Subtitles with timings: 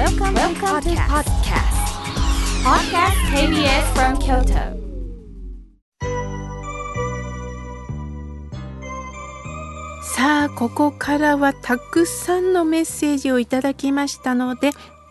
[0.00, 1.76] Welcome, Welcome to podcast.
[2.64, 4.80] Podcast KBS from Kyoto.
[10.02, 14.70] さあここからはたくさんのメッセージをいただきましたので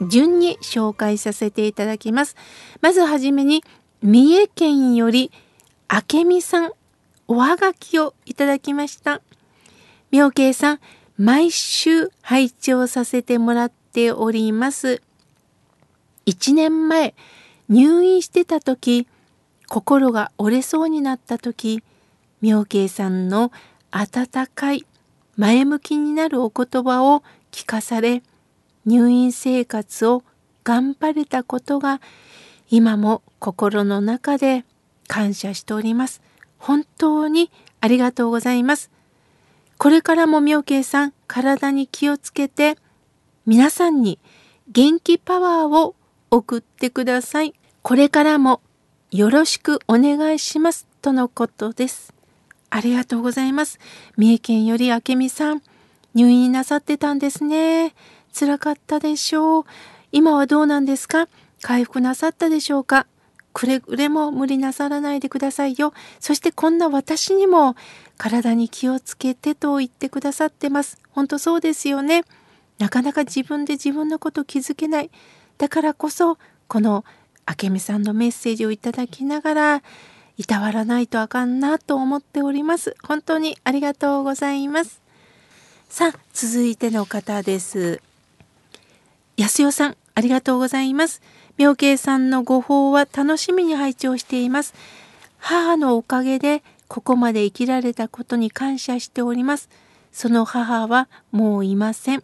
[0.09, 2.35] 順に紹介させていただきます
[2.81, 3.63] まずはじめに
[4.01, 5.31] 三重県より
[6.11, 6.71] 明美さん
[7.27, 9.21] おはがきをいただきました
[10.09, 10.79] 妙慶さん
[11.19, 15.01] 毎週拝聴させてもらっております
[16.25, 17.15] 1年前
[17.67, 19.07] 入院してた時
[19.67, 21.83] 心が折れそうになった時
[22.41, 23.51] 妙慶さんの
[23.91, 24.85] 温かい
[25.35, 28.23] 前向きになるお言葉を聞かされ
[28.85, 30.23] 入院生活を
[30.63, 32.01] 頑張れたことが
[32.69, 34.65] 今も心の中で
[35.07, 36.21] 感謝しております。
[36.57, 37.51] 本当に
[37.81, 38.91] ありがとうございます。
[39.77, 42.77] これからも妙慶さん体に気をつけて
[43.49, 44.19] 皆さんに
[44.71, 45.95] 元気パワーを
[46.29, 47.55] 送ってください。
[47.81, 48.61] これからも
[49.09, 52.13] よろしくお願いしますとのことです。
[52.69, 53.79] ありがとうございます。
[54.17, 55.63] 三重県より明美さん、
[56.13, 57.95] 入院なさってたんですね。
[58.39, 59.63] 辛かったでしょう。
[60.11, 61.27] 今はどうなんですか？
[61.63, 63.07] 回復なさったでしょうか？
[63.51, 65.91] くれぐれも無理なさらないでくださいよ。
[66.19, 67.75] そしてこんな私にも
[68.15, 70.99] 体に気をつけてと言ってくださってます。
[71.09, 72.25] 本当そうですよね。
[72.79, 75.11] なかなか自分で自分のこと気づけない。
[75.57, 77.05] だからこそ、この
[77.61, 79.83] 明美さんのメッセージをいただきながら、
[80.37, 82.95] いたわらないとあかんなと思っております。
[83.03, 85.01] 本当にありがとうございます。
[85.89, 88.01] さあ、続いての方です。
[89.35, 91.21] 安代さん、ありがとうございます。
[91.57, 94.73] 妙慶さんのご法は楽しみに拝聴しています。
[95.39, 99.69] 母のおかげでここまで生きられたことに感謝しております。
[100.13, 102.23] その母はもういません。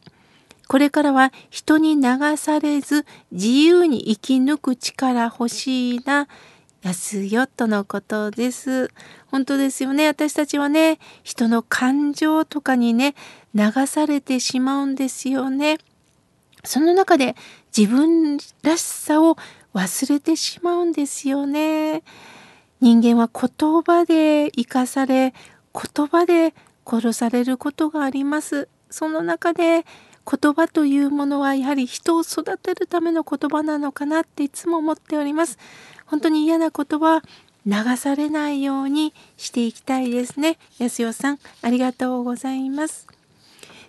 [0.67, 6.27] これからは人に流されず自由に生き抜く力欲しいな。
[6.81, 8.91] 安よとのことです。
[9.31, 10.05] 本当ですよね。
[10.05, 13.16] 私たちはね、人の感情とかにね、
[13.56, 15.78] 流されてしまうんですよね。
[16.63, 17.35] その中で
[17.75, 19.35] 自分らしさを
[19.73, 22.03] 忘れてしまうんですよね。
[22.81, 25.34] 人間は言葉で生かされ、
[25.73, 26.53] 言葉で
[26.85, 28.69] 殺されることがあります。
[28.91, 29.85] その中で
[30.25, 35.58] 言葉というものはやはり人を育てるための言葉なのかなっていつも思っております。
[36.06, 37.24] 本当に嫌なことは
[37.66, 40.58] 流されないようにしていきたいですね。
[40.80, 43.08] 安代さん、ありがとうございます。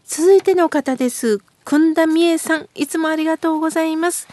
[0.05, 1.41] 続いての方です。
[1.65, 4.29] くんだみえさん、いつもありがとうございます。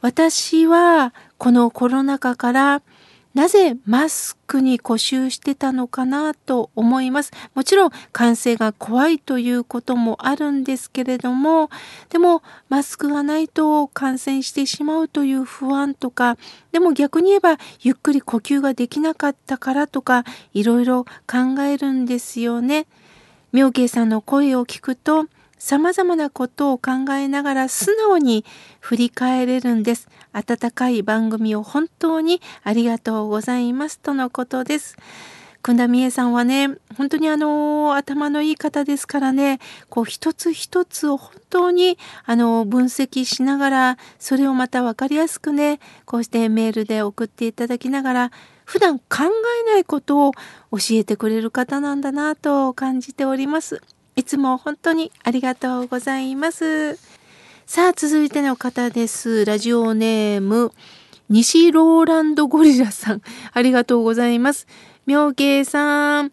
[0.00, 2.82] 私はこのコロナ禍から
[3.32, 7.30] なぜマスクに固執してたのかなと思います。
[7.54, 11.70] もちろん感染が怖いということもあるんですけれども、
[12.08, 16.38] でもマスクがないと感染してしまうという不安とか、
[16.72, 22.86] でも逆に言えばゆっくり呼吸ができなかったからとか、いろいろ考えるんですよね。
[23.52, 25.26] 妙慶さんの声を聞くと、
[25.60, 28.46] 様々なことを考えながら素直に
[28.80, 30.08] 振り返れるんです。
[30.32, 34.96] 温かい番組を本当にありがとうございますとのことです。
[35.62, 39.58] くんだみえさんはね、本当にあの、頭のいい方ですからね、
[39.90, 48.32] こう一つ一つを本当にあの、分析しながら、それをまた分かりやすくね、こうしてメールで送っていただきながら、
[48.64, 49.04] 普段考
[49.66, 50.32] えないことを
[50.72, 53.82] 教えてくれる方なんだなと感じております。
[54.16, 56.96] いつも本当にありがとうございます。
[57.66, 59.44] さあ、続いての方です。
[59.44, 60.72] ラジオネーム、
[61.28, 63.22] 西ローランドゴリラさん。
[63.52, 64.66] ありがとうございます。
[65.06, 66.32] 妙慶さん、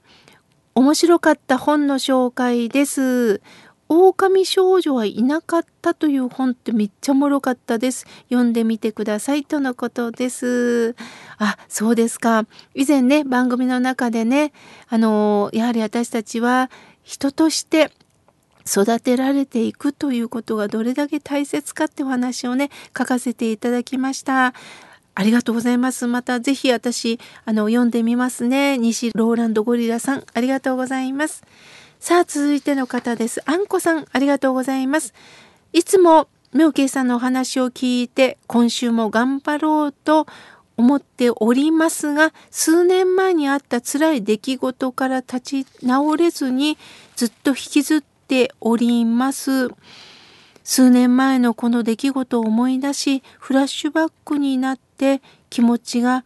[0.74, 3.42] 面白かった本の紹介です。
[3.90, 8.06] 狼少女はいなかったという本ってめっちゃおもろかったです。
[8.30, 10.96] 読んでみてくださいとのことです。
[11.38, 12.46] あ、そうですか。
[12.74, 14.52] 以前ね、番組の中でね、
[14.90, 16.70] あの、やはり私たちは
[17.08, 17.90] 人として
[18.66, 24.54] 育てられていくということがどれだけ大切かってお話をね書かせていただきました。
[25.16, 26.06] ありがとうございます。
[26.06, 28.78] またぜひ私あの読んでみますね。
[28.78, 31.46] 西ローランドゴリラさんありがとうございます。
[32.02, 33.42] さあ続いての方です。
[33.46, 35.14] あんこさんありがとうございます。
[35.72, 40.28] いつも妙慶さんのお話を聞いて今週も頑張ろうと
[40.78, 46.78] 思っておりますが数年前にあった辛い出来事から立ち直れずに
[47.16, 49.70] ずっと引きずっております。
[50.64, 56.26] 数年前のこの出来事を思い出しフラッシュバックになって気持ちが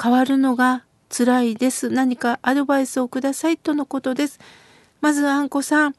[0.00, 1.90] 変わるのが辛いです。
[1.90, 4.38] 何かアドバイスをくださいとのことです。
[5.00, 5.94] まずあんこさん、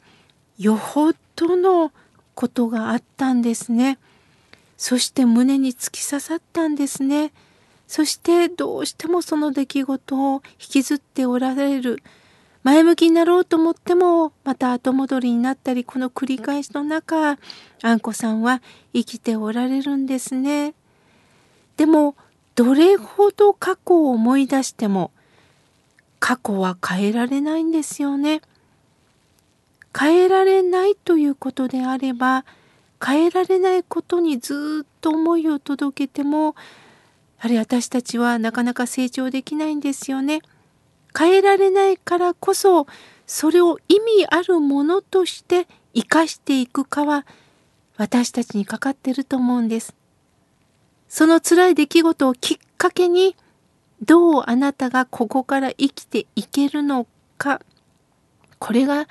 [0.57, 1.91] よほどの
[2.35, 3.97] ことがあったんですね。
[4.77, 7.33] そして胸に突き刺さったんですね。
[7.91, 12.01] そしてどうしてもその出来事を引きずっておられる。
[12.63, 17.37] 前向きになろうと思ってもまた後戻りになったりこの繰り返しの中
[17.81, 18.61] あんこさんは
[18.93, 20.73] 生きておられるんですね。
[21.75, 22.15] でも
[22.55, 25.11] どれほど過去を思い出しても
[26.21, 28.39] 過去は変えられないんですよね。
[29.93, 32.45] 変えられないということであれば
[33.05, 36.55] 変えられないことにずっと思いを届けても
[37.41, 40.41] はり私たちはなかなか成長できないんですよね。
[41.17, 42.85] 変えられないからこそ
[43.25, 47.25] それを意味あるものとして生かしていくかは
[47.97, 49.95] 私たちにかかってると思うんです。
[51.09, 53.35] その辛い出来事をきっかけに
[54.03, 57.07] どうあなたがここから生きていけるの
[57.39, 57.59] か
[58.59, 59.07] これが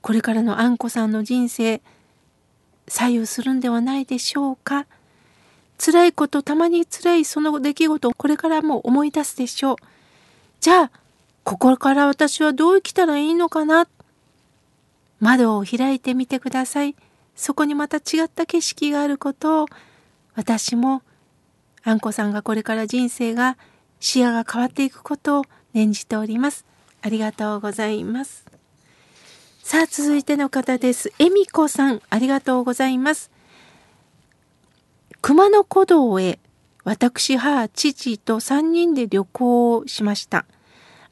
[0.00, 1.82] これからのあんこさんの人生
[2.86, 4.86] 左右するんではないでしょうか
[5.78, 9.76] 辛いことたまに辛いその出来事をこれからも思い出すでしょう。
[10.60, 10.90] じゃあ
[11.42, 13.86] ここから私はどう生きたらいいのかな。
[15.20, 16.96] 窓を開いてみてください。
[17.36, 19.66] そこにまた違った景色があることを
[20.34, 21.02] 私も
[21.82, 23.58] あんこさんがこれから人生が
[24.00, 26.64] 視野が変わっていくことを念じております。
[27.02, 28.46] ありがとうございます。
[29.62, 31.12] さあ続いての方です。
[31.18, 33.30] えみこさんありがとうございます。
[35.26, 36.38] 熊野古道へ
[36.84, 40.44] 私母父と3人で旅行をしました。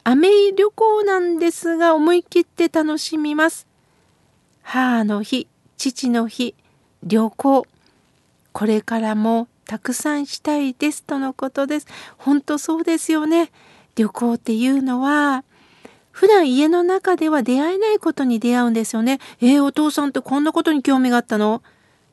[0.05, 3.67] 雨旅行なんですが思い切って楽しみます。
[4.61, 5.49] 母の日
[5.79, 6.55] 父の日
[7.03, 7.67] 旅行。
[8.53, 11.87] これからもたくさんしたいですとのことです。
[12.19, 13.51] 本当そうですよね。
[13.97, 15.43] 旅行っていうのは
[16.11, 19.21] 普段家の中では出会えないことに出会うんですよね。
[19.41, 21.63] えー、お父さんってこんなことに興味があったの？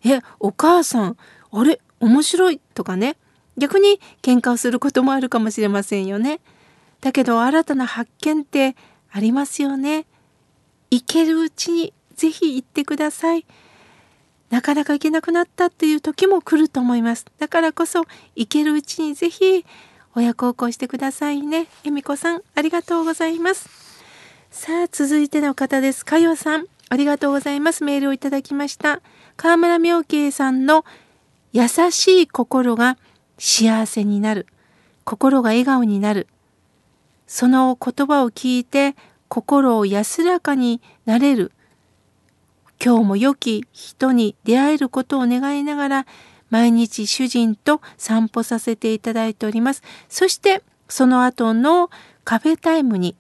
[0.05, 1.17] え、お母さん、
[1.51, 1.81] あれ？
[1.99, 3.17] 面白いとかね。
[3.57, 6.39] 逆に喧嘩をすることもあるかもしれませんよね。
[7.01, 8.75] だけど新たな発見って
[9.11, 10.05] ありますよね。
[10.91, 13.45] 行けるうちにぜひ行ってください。
[14.49, 17.25] なかなか行けなくなったっていう時も来ると思います。
[17.37, 18.05] だからこそ
[18.35, 19.65] 行けるうちにぜひ
[20.15, 21.67] 親孝行してくださいね。
[21.83, 23.69] 恵美子さん、ありがとうございます。
[24.49, 26.03] さあ、続いての方です。
[26.03, 27.83] かよさん、ありがとうございます。
[27.83, 29.01] メールをいただきました。
[29.37, 30.83] 河村明慶さんの
[31.51, 32.97] 優しい心が
[33.37, 34.47] 幸せになる。
[35.03, 36.27] 心が笑顔になる。
[37.25, 38.95] その言葉を聞いて
[39.27, 41.51] 心を安らかになれる。
[42.83, 46.05] 今日も良き人に出会えることを願いながら
[46.49, 49.83] 毎日主人と散歩させていただいております。
[50.07, 51.89] そしてその後の
[52.23, 53.15] カフェタイムに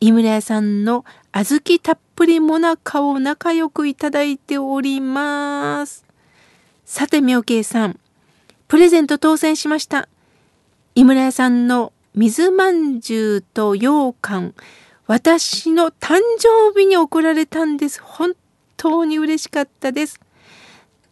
[0.00, 6.11] 井村屋さんの小豆たっぷりもなかを仲良くいただいております。
[6.94, 7.98] さて、妙慶さん、
[8.68, 10.10] プレゼント当選しました。
[10.94, 14.54] 井村屋さんの水まんじゅうと羊羹、
[15.06, 17.98] 私の誕生日に贈られたんです。
[18.02, 18.32] 本
[18.76, 20.20] 当に嬉しかったです。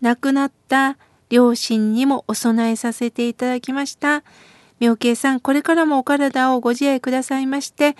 [0.02, 0.98] 亡くなった
[1.30, 4.22] 両親にもお供えさせていただきました。
[4.80, 7.96] 妙慶さん、これからもお体をご自愛くださいまして、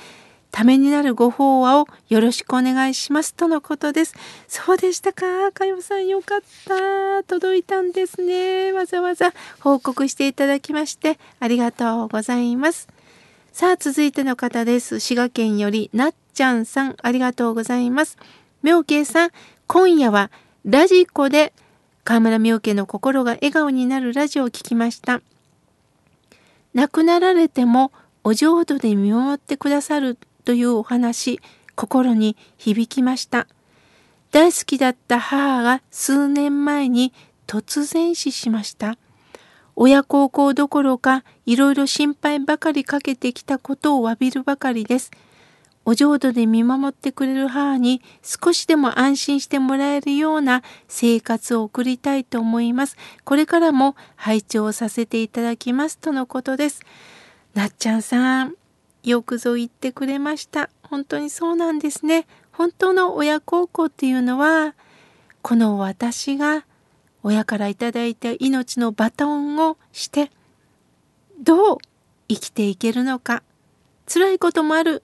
[0.51, 4.15] ためになるご法話をよろしくお願いしますとのことです。
[4.49, 5.53] そうでしたか？
[5.53, 7.23] かよさんよかった。
[7.25, 8.73] 届いたんですね。
[8.73, 12.89] わざわざ報告していただきましてありがとうございます。
[13.53, 15.01] さあ続いての方です。
[15.01, 18.17] 滋賀県よりなっちゃんさんありがとうございます。
[18.63, 19.31] 妙慶さん、
[19.67, 20.31] 今夜は
[20.65, 21.53] ラジコで
[22.05, 25.21] 河村妙慶の心が笑顔になるラジオを聞きました。
[26.75, 31.41] 亡くなられてもお浄土で見守ってくださるというお話
[31.77, 33.47] 心に響きました
[34.33, 37.13] 大好きだった母が数年前に
[37.47, 38.97] 突然死しました
[39.77, 45.11] 親孝行どころかいろいろ心配ばかりかけてきたことを詫びるばかりです
[45.87, 52.97] お浄土で見守ってくれる母に少しでも安心してもらえるような生活を送りたいと思います。
[53.25, 56.83] これからも拝聴させていただきますとのことです。
[57.55, 58.55] なっちゃんさん、
[59.03, 60.71] よくぞ言ってくれました。
[60.83, 62.27] 本当にそうなんですね。
[62.53, 64.75] 本当の親孝行っていうのは、
[65.43, 66.67] この私が
[67.23, 70.31] 親からいただいた命のバトンをして、
[71.41, 71.79] どう
[72.29, 73.43] 生きていけるのか。
[74.07, 75.03] 辛いこともある。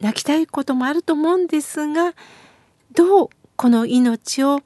[0.00, 2.14] 泣きたいこともあると思うんですが、
[2.92, 4.60] どうこの命を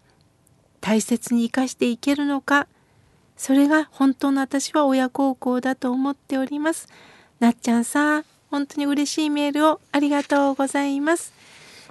[0.80, 2.68] 大切に生かしていけるのか。
[3.36, 6.88] それが本当の私は親孝行だと思っております。
[7.42, 11.32] なっちゃんさん、本当に嬉しいメールをありがとうございます。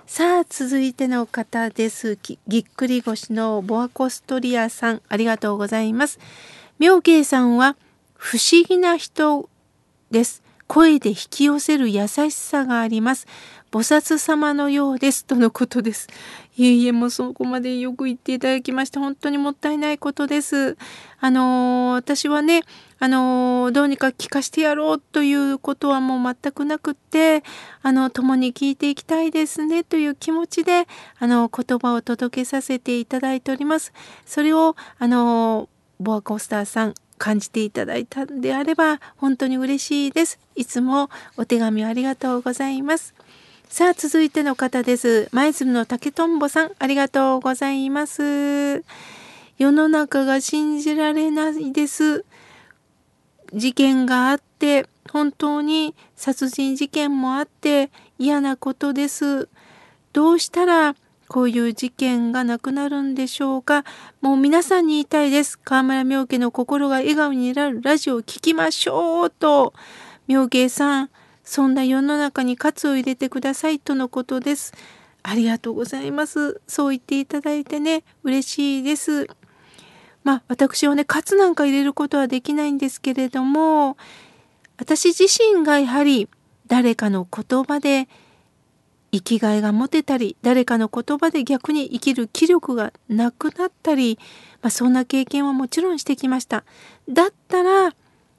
[0.07, 2.17] さあ続いての方です。
[2.47, 6.19] ぎっくり腰のボアコストリアさんありがとうございます。
[6.79, 7.75] 妙慶さんは
[8.15, 9.49] 不思議な人
[10.09, 10.41] です。
[10.67, 13.27] 声で引き寄せる優しさがあります。
[13.71, 16.09] 菩薩様のようですとのことです。
[16.57, 20.75] いえいえもうそこまでよく言っていただきまして本当にもったいないことです。
[21.21, 22.63] あのー、私はね
[22.99, 27.43] あのー、どうにか聞かしてやろうということはもう全くなくって
[27.81, 30.85] あの共に聞いていきたいですねという気持ちで
[31.17, 33.93] あの言葉を届けさせていただいております。
[34.25, 35.69] それをあの
[36.01, 40.39] ボアコースターさん感じていただいたんであれば本当に嬉しいです。
[40.55, 43.13] いつもお手紙ありがとうございます。
[43.71, 45.29] さあ続いての方です。
[45.31, 48.83] 舞鶴の竹とんぼさんありがとうございます。
[49.57, 52.25] 世の中が信じられないです。
[53.53, 59.47] 事件があって本当に殺人事件もあって嫌なことです。
[60.11, 60.97] どうしたら
[61.29, 63.85] こういう事件がなくなるんでしょうか
[64.19, 65.57] もう皆さんに言いたいです。
[65.57, 69.73] 河村明家の心が笑顔になるラジオを聴きましょうと。
[70.27, 71.09] 明慶さん、
[71.43, 74.73] そんな世の中に喝を入れてくださいとのことです。
[75.23, 76.61] ありがとうございます。
[76.67, 79.27] そう言っていただいてね、嬉しいです。
[80.23, 83.97] まあ私はね、喝なんか入れることはできないんですけれども、
[84.77, 86.27] 私自身がやはり
[86.67, 88.07] 誰かの言葉で
[89.11, 94.17] 生きがいが持てたり誰かの言葉で逆に生きる気力がなくなったり、
[94.61, 96.63] まあ、そんな経験はもちろんしてきました。
[97.09, 97.93] だったら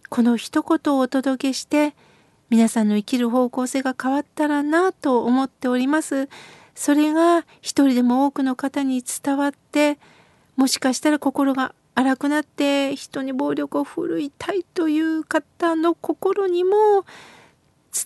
[0.09, 1.95] この一言をお届けして
[2.53, 6.29] 皆さんの生きる方向性が変わったらなと思っております。
[6.75, 9.99] それが一人でも多くの方に伝わって
[10.57, 17.07] もしかしたら心が荒くなって人に暴力を振るいたいという方の心にも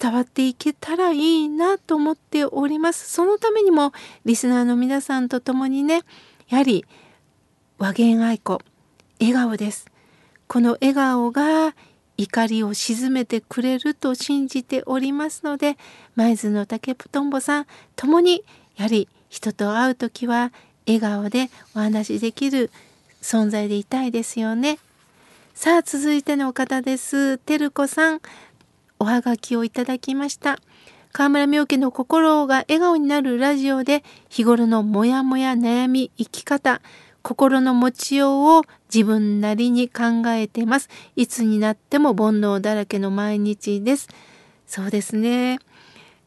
[0.00, 3.10] 伝わっていけたらいいなと思っております。
[3.10, 3.92] そのためにも
[4.24, 6.02] リスナーの皆さんと共にね
[6.48, 6.84] やはり
[7.78, 8.62] 和言愛子
[9.18, 9.86] 笑顔です。
[10.46, 11.74] この笑顔が
[12.18, 15.76] 怒りを鎮めてくれると信じておりますので
[16.14, 18.44] 舞鶴の竹とんぼさん共に
[18.76, 20.52] やはり人と会う時は
[20.86, 22.70] 笑顔でお話しできる
[23.22, 24.78] 存在でいたいですよね。
[25.54, 27.38] さあ続いての方です。
[27.38, 28.20] てるこさん
[28.98, 30.58] おはがきをいただきました。
[31.12, 36.82] 河村明家の心が笑顔になるラジオで日頃のモヤモヤ悩み生き方
[37.26, 40.88] 心の持ちようを自分なりに考えてます。
[41.16, 44.06] いつになっても煩悩だらけの毎日です。
[44.64, 45.58] そうですね。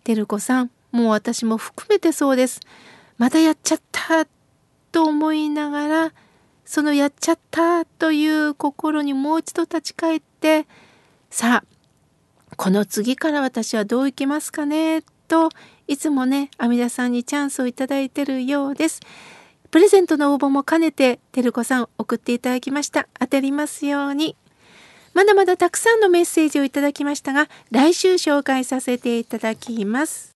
[0.04, 2.60] てるこさん、もう私も含めてそうです。
[3.18, 4.28] またやっちゃった
[4.92, 6.14] と思いながら、
[6.66, 10.68] そのやっちゃったという心にもう一度立ち返って、
[11.30, 15.48] さあ、この次から私はどういきますかねと
[15.88, 19.00] いつもね阿弥陀さんにチャンスをいただいてるようです。
[19.72, 23.08] プレゼントの応募も兼ねて、てるこさん送っていただきました。
[23.20, 24.36] 当たりますように。
[25.14, 30.29] まだまだたくさんのメッセージをいただきましたが、来週紹介させていただきます。